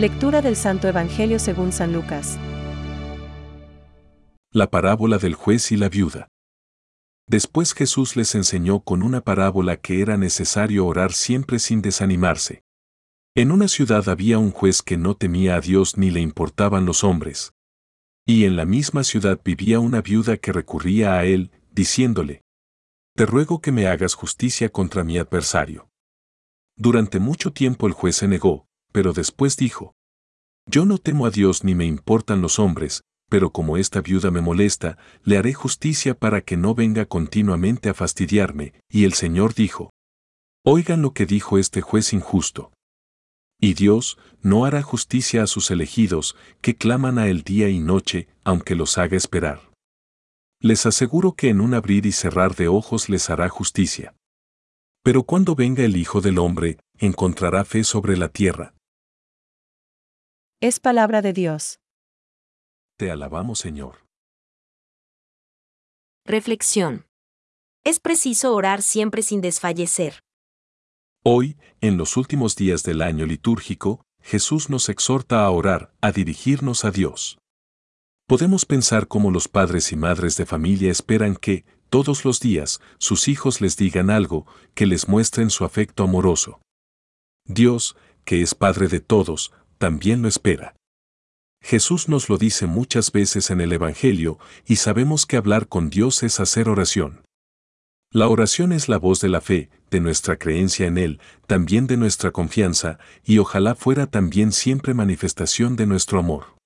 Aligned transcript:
Lectura 0.00 0.40
del 0.40 0.56
Santo 0.56 0.88
Evangelio 0.88 1.38
según 1.38 1.72
San 1.72 1.92
Lucas. 1.92 2.38
La 4.50 4.70
parábola 4.70 5.18
del 5.18 5.34
juez 5.34 5.72
y 5.72 5.76
la 5.76 5.90
viuda. 5.90 6.28
Después 7.26 7.74
Jesús 7.74 8.16
les 8.16 8.34
enseñó 8.34 8.80
con 8.80 9.02
una 9.02 9.20
parábola 9.20 9.76
que 9.76 10.00
era 10.00 10.16
necesario 10.16 10.86
orar 10.86 11.12
siempre 11.12 11.58
sin 11.58 11.82
desanimarse. 11.82 12.62
En 13.34 13.52
una 13.52 13.68
ciudad 13.68 14.08
había 14.08 14.38
un 14.38 14.52
juez 14.52 14.80
que 14.80 14.96
no 14.96 15.16
temía 15.16 15.56
a 15.56 15.60
Dios 15.60 15.98
ni 15.98 16.10
le 16.10 16.20
importaban 16.20 16.86
los 16.86 17.04
hombres. 17.04 17.52
Y 18.24 18.46
en 18.46 18.56
la 18.56 18.64
misma 18.64 19.04
ciudad 19.04 19.38
vivía 19.44 19.80
una 19.80 20.00
viuda 20.00 20.38
que 20.38 20.54
recurría 20.54 21.18
a 21.18 21.26
él, 21.26 21.50
diciéndole, 21.72 22.40
Te 23.16 23.26
ruego 23.26 23.60
que 23.60 23.70
me 23.70 23.86
hagas 23.86 24.14
justicia 24.14 24.70
contra 24.70 25.04
mi 25.04 25.18
adversario. 25.18 25.90
Durante 26.74 27.20
mucho 27.20 27.52
tiempo 27.52 27.86
el 27.86 27.92
juez 27.92 28.16
se 28.16 28.28
negó, 28.28 28.69
pero 28.92 29.12
después 29.12 29.56
dijo, 29.56 29.94
Yo 30.66 30.84
no 30.84 30.98
temo 30.98 31.26
a 31.26 31.30
Dios 31.30 31.64
ni 31.64 31.74
me 31.74 31.86
importan 31.86 32.42
los 32.42 32.58
hombres, 32.58 33.02
pero 33.28 33.50
como 33.50 33.76
esta 33.76 34.00
viuda 34.00 34.30
me 34.30 34.40
molesta, 34.40 34.98
le 35.22 35.38
haré 35.38 35.54
justicia 35.54 36.18
para 36.18 36.40
que 36.40 36.56
no 36.56 36.74
venga 36.74 37.06
continuamente 37.06 37.88
a 37.88 37.94
fastidiarme. 37.94 38.74
Y 38.90 39.04
el 39.04 39.12
Señor 39.14 39.54
dijo, 39.54 39.90
Oigan 40.64 41.00
lo 41.00 41.12
que 41.12 41.26
dijo 41.26 41.56
este 41.56 41.80
juez 41.80 42.12
injusto. 42.12 42.72
Y 43.60 43.74
Dios 43.74 44.18
no 44.42 44.64
hará 44.64 44.82
justicia 44.82 45.42
a 45.42 45.46
sus 45.46 45.70
elegidos, 45.70 46.36
que 46.60 46.76
claman 46.76 47.18
a 47.18 47.28
él 47.28 47.42
día 47.42 47.68
y 47.68 47.78
noche, 47.78 48.28
aunque 48.42 48.74
los 48.74 48.98
haga 48.98 49.16
esperar. 49.16 49.70
Les 50.60 50.84
aseguro 50.84 51.32
que 51.32 51.48
en 51.48 51.60
un 51.60 51.72
abrir 51.72 52.06
y 52.06 52.12
cerrar 52.12 52.56
de 52.56 52.68
ojos 52.68 53.08
les 53.08 53.30
hará 53.30 53.48
justicia. 53.48 54.14
Pero 55.02 55.22
cuando 55.22 55.54
venga 55.54 55.84
el 55.84 55.96
Hijo 55.96 56.20
del 56.20 56.38
Hombre, 56.38 56.78
encontrará 56.98 57.64
fe 57.64 57.84
sobre 57.84 58.16
la 58.16 58.28
tierra. 58.28 58.74
Es 60.62 60.78
palabra 60.78 61.22
de 61.22 61.32
Dios. 61.32 61.80
Te 62.98 63.10
alabamos, 63.10 63.58
Señor. 63.58 64.04
Reflexión. 66.26 67.06
Es 67.82 67.98
preciso 67.98 68.54
orar 68.54 68.82
siempre 68.82 69.22
sin 69.22 69.40
desfallecer. 69.40 70.22
Hoy, 71.24 71.56
en 71.80 71.96
los 71.96 72.18
últimos 72.18 72.56
días 72.56 72.82
del 72.82 73.00
año 73.00 73.24
litúrgico, 73.24 74.04
Jesús 74.20 74.68
nos 74.68 74.90
exhorta 74.90 75.46
a 75.46 75.50
orar, 75.50 75.94
a 76.02 76.12
dirigirnos 76.12 76.84
a 76.84 76.90
Dios. 76.90 77.38
Podemos 78.26 78.66
pensar 78.66 79.08
cómo 79.08 79.30
los 79.30 79.48
padres 79.48 79.92
y 79.92 79.96
madres 79.96 80.36
de 80.36 80.44
familia 80.44 80.90
esperan 80.90 81.36
que, 81.36 81.64
todos 81.88 82.26
los 82.26 82.38
días, 82.38 82.82
sus 82.98 83.28
hijos 83.28 83.62
les 83.62 83.78
digan 83.78 84.10
algo, 84.10 84.46
que 84.74 84.84
les 84.84 85.08
muestren 85.08 85.48
su 85.48 85.64
afecto 85.64 86.04
amoroso. 86.04 86.60
Dios, 87.46 87.96
que 88.26 88.42
es 88.42 88.54
Padre 88.54 88.88
de 88.88 89.00
todos, 89.00 89.52
también 89.80 90.20
lo 90.20 90.28
espera. 90.28 90.76
Jesús 91.62 92.08
nos 92.10 92.28
lo 92.28 92.36
dice 92.36 92.66
muchas 92.66 93.12
veces 93.12 93.50
en 93.50 93.62
el 93.62 93.72
Evangelio 93.72 94.38
y 94.66 94.76
sabemos 94.76 95.24
que 95.24 95.38
hablar 95.38 95.68
con 95.68 95.88
Dios 95.88 96.22
es 96.22 96.38
hacer 96.38 96.68
oración. 96.68 97.22
La 98.12 98.28
oración 98.28 98.72
es 98.72 98.90
la 98.90 98.98
voz 98.98 99.20
de 99.20 99.30
la 99.30 99.40
fe, 99.40 99.70
de 99.90 100.00
nuestra 100.00 100.36
creencia 100.36 100.86
en 100.86 100.98
Él, 100.98 101.18
también 101.46 101.86
de 101.86 101.96
nuestra 101.96 102.30
confianza, 102.30 102.98
y 103.24 103.38
ojalá 103.38 103.74
fuera 103.74 104.06
también 104.06 104.52
siempre 104.52 104.92
manifestación 104.92 105.76
de 105.76 105.86
nuestro 105.86 106.18
amor. 106.18 106.56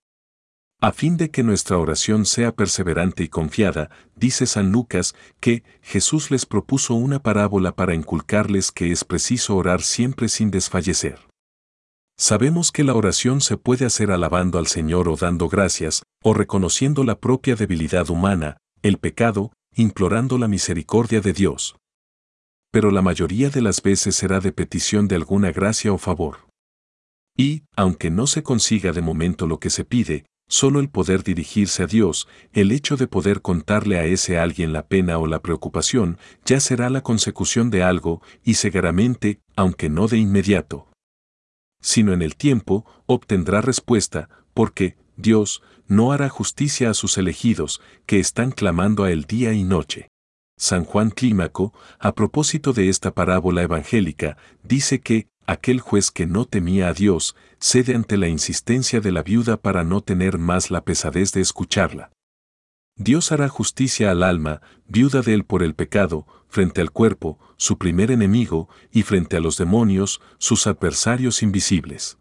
A 0.80 0.90
fin 0.90 1.16
de 1.16 1.30
que 1.30 1.44
nuestra 1.44 1.78
oración 1.78 2.26
sea 2.26 2.52
perseverante 2.52 3.22
y 3.22 3.28
confiada, 3.28 3.90
dice 4.16 4.46
San 4.46 4.72
Lucas 4.72 5.14
que 5.38 5.62
Jesús 5.82 6.32
les 6.32 6.46
propuso 6.46 6.94
una 6.94 7.20
parábola 7.20 7.76
para 7.76 7.94
inculcarles 7.94 8.72
que 8.72 8.90
es 8.90 9.04
preciso 9.04 9.54
orar 9.54 9.82
siempre 9.82 10.28
sin 10.28 10.50
desfallecer. 10.50 11.20
Sabemos 12.16 12.70
que 12.70 12.84
la 12.84 12.94
oración 12.94 13.40
se 13.40 13.56
puede 13.56 13.84
hacer 13.84 14.12
alabando 14.12 14.58
al 14.58 14.68
Señor 14.68 15.08
o 15.08 15.16
dando 15.16 15.48
gracias, 15.48 16.04
o 16.22 16.32
reconociendo 16.32 17.02
la 17.02 17.18
propia 17.18 17.56
debilidad 17.56 18.08
humana, 18.08 18.58
el 18.82 18.98
pecado, 18.98 19.52
implorando 19.74 20.38
la 20.38 20.46
misericordia 20.46 21.20
de 21.20 21.32
Dios. 21.32 21.76
Pero 22.70 22.92
la 22.92 23.02
mayoría 23.02 23.50
de 23.50 23.62
las 23.62 23.82
veces 23.82 24.14
será 24.14 24.40
de 24.40 24.52
petición 24.52 25.08
de 25.08 25.16
alguna 25.16 25.50
gracia 25.50 25.92
o 25.92 25.98
favor. 25.98 26.48
Y, 27.36 27.64
aunque 27.76 28.10
no 28.10 28.28
se 28.28 28.44
consiga 28.44 28.92
de 28.92 29.02
momento 29.02 29.48
lo 29.48 29.58
que 29.58 29.70
se 29.70 29.84
pide, 29.84 30.24
solo 30.48 30.78
el 30.78 30.90
poder 30.90 31.24
dirigirse 31.24 31.82
a 31.82 31.86
Dios, 31.86 32.28
el 32.52 32.70
hecho 32.70 32.96
de 32.96 33.08
poder 33.08 33.42
contarle 33.42 33.98
a 33.98 34.04
ese 34.04 34.38
alguien 34.38 34.72
la 34.72 34.86
pena 34.86 35.18
o 35.18 35.26
la 35.26 35.42
preocupación, 35.42 36.18
ya 36.44 36.60
será 36.60 36.90
la 36.90 37.02
consecución 37.02 37.70
de 37.70 37.82
algo, 37.82 38.22
y 38.44 38.54
seguramente, 38.54 39.40
aunque 39.56 39.88
no 39.88 40.06
de 40.06 40.18
inmediato, 40.18 40.86
sino 41.84 42.14
en 42.14 42.22
el 42.22 42.34
tiempo, 42.34 42.86
obtendrá 43.04 43.60
respuesta, 43.60 44.30
porque 44.54 44.96
Dios 45.18 45.62
no 45.86 46.12
hará 46.12 46.30
justicia 46.30 46.88
a 46.88 46.94
sus 46.94 47.18
elegidos, 47.18 47.82
que 48.06 48.18
están 48.18 48.52
clamando 48.52 49.04
a 49.04 49.12
él 49.12 49.24
día 49.24 49.52
y 49.52 49.64
noche. 49.64 50.08
San 50.56 50.84
Juan 50.84 51.10
Clímaco, 51.10 51.74
a 51.98 52.14
propósito 52.14 52.72
de 52.72 52.88
esta 52.88 53.10
parábola 53.10 53.62
evangélica, 53.62 54.38
dice 54.62 55.00
que, 55.00 55.26
aquel 55.46 55.78
juez 55.78 56.10
que 56.10 56.24
no 56.24 56.46
temía 56.46 56.88
a 56.88 56.94
Dios, 56.94 57.36
cede 57.60 57.94
ante 57.94 58.16
la 58.16 58.28
insistencia 58.28 59.02
de 59.02 59.12
la 59.12 59.22
viuda 59.22 59.58
para 59.58 59.84
no 59.84 60.00
tener 60.00 60.38
más 60.38 60.70
la 60.70 60.84
pesadez 60.84 61.32
de 61.32 61.42
escucharla. 61.42 62.13
Dios 62.96 63.32
hará 63.32 63.48
justicia 63.48 64.10
al 64.10 64.22
alma, 64.22 64.62
viuda 64.86 65.22
de 65.22 65.34
él 65.34 65.44
por 65.44 65.62
el 65.62 65.74
pecado, 65.74 66.26
frente 66.48 66.80
al 66.80 66.92
cuerpo, 66.92 67.38
su 67.56 67.76
primer 67.76 68.10
enemigo, 68.10 68.68
y 68.92 69.02
frente 69.02 69.36
a 69.36 69.40
los 69.40 69.56
demonios, 69.56 70.20
sus 70.38 70.66
adversarios 70.66 71.42
invisibles. 71.42 72.18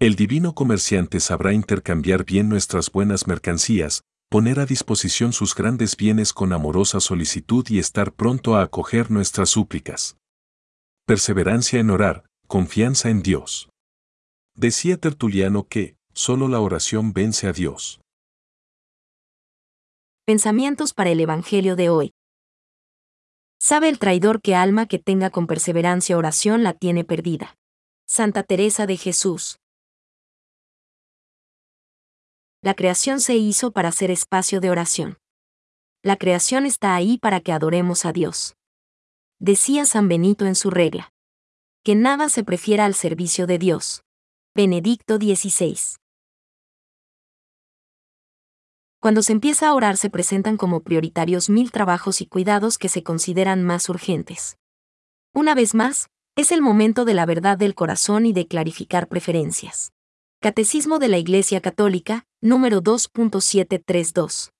El 0.00 0.16
divino 0.16 0.54
comerciante 0.54 1.20
sabrá 1.20 1.52
intercambiar 1.52 2.24
bien 2.24 2.48
nuestras 2.48 2.90
buenas 2.90 3.26
mercancías, 3.26 4.02
poner 4.30 4.58
a 4.58 4.66
disposición 4.66 5.32
sus 5.32 5.54
grandes 5.54 5.96
bienes 5.96 6.32
con 6.32 6.52
amorosa 6.52 6.98
solicitud 6.98 7.64
y 7.68 7.78
estar 7.78 8.12
pronto 8.12 8.56
a 8.56 8.62
acoger 8.62 9.10
nuestras 9.10 9.50
súplicas. 9.50 10.16
Perseverancia 11.06 11.78
en 11.78 11.90
orar, 11.90 12.24
confianza 12.48 13.10
en 13.10 13.22
Dios. 13.22 13.68
Decía 14.56 14.96
Tertuliano 14.96 15.68
que, 15.68 15.96
solo 16.14 16.48
la 16.48 16.60
oración 16.60 17.12
vence 17.12 17.46
a 17.46 17.52
Dios. 17.52 18.00
Pensamientos 20.26 20.94
para 20.94 21.10
el 21.10 21.20
Evangelio 21.20 21.76
de 21.76 21.90
hoy. 21.90 22.14
Sabe 23.60 23.90
el 23.90 23.98
traidor 23.98 24.40
que 24.40 24.54
alma 24.54 24.86
que 24.86 24.98
tenga 24.98 25.28
con 25.28 25.46
perseverancia 25.46 26.16
oración 26.16 26.62
la 26.62 26.72
tiene 26.72 27.04
perdida. 27.04 27.58
Santa 28.06 28.42
Teresa 28.42 28.86
de 28.86 28.96
Jesús. 28.96 29.58
La 32.62 32.72
creación 32.72 33.20
se 33.20 33.36
hizo 33.36 33.72
para 33.72 33.92
ser 33.92 34.10
espacio 34.10 34.62
de 34.62 34.70
oración. 34.70 35.18
La 36.02 36.16
creación 36.16 36.64
está 36.64 36.94
ahí 36.94 37.18
para 37.18 37.40
que 37.40 37.52
adoremos 37.52 38.06
a 38.06 38.12
Dios. 38.14 38.56
Decía 39.38 39.84
San 39.84 40.08
Benito 40.08 40.46
en 40.46 40.54
su 40.54 40.70
regla. 40.70 41.12
Que 41.82 41.96
nada 41.96 42.30
se 42.30 42.44
prefiera 42.44 42.86
al 42.86 42.94
servicio 42.94 43.46
de 43.46 43.58
Dios. 43.58 44.04
Benedicto 44.54 45.16
XVI. 45.16 45.98
Cuando 49.04 49.20
se 49.20 49.32
empieza 49.32 49.68
a 49.68 49.74
orar 49.74 49.98
se 49.98 50.08
presentan 50.08 50.56
como 50.56 50.80
prioritarios 50.80 51.50
mil 51.50 51.70
trabajos 51.70 52.22
y 52.22 52.26
cuidados 52.26 52.78
que 52.78 52.88
se 52.88 53.02
consideran 53.02 53.62
más 53.62 53.90
urgentes. 53.90 54.56
Una 55.34 55.54
vez 55.54 55.74
más, 55.74 56.08
es 56.36 56.50
el 56.52 56.62
momento 56.62 57.04
de 57.04 57.12
la 57.12 57.26
verdad 57.26 57.58
del 57.58 57.74
corazón 57.74 58.24
y 58.24 58.32
de 58.32 58.46
clarificar 58.46 59.06
preferencias. 59.06 59.92
Catecismo 60.40 60.98
de 60.98 61.08
la 61.08 61.18
Iglesia 61.18 61.60
Católica, 61.60 62.24
número 62.40 62.82
2.732. 62.82 64.53